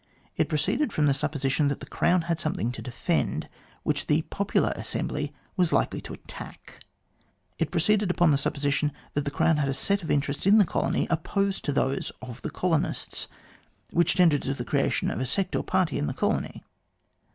[0.35, 3.47] It pro ceeded upon the supposition that the Crown had something to defend,
[3.83, 6.79] which the popular assembly was likely to attack;
[7.59, 10.65] it proceeded upon the supposition that the Crown had a set of interests in the
[10.65, 13.27] colony opposed to those of the colonists,
[13.91, 16.63] which tended to the creation of a sect or party in the colony.